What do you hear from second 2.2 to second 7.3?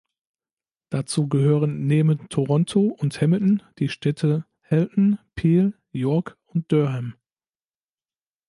Toronto und Hamilton die Städte Halton, Peel, York und Durham.